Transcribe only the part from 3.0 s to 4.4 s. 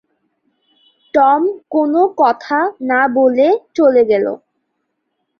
বলে চলে গেল।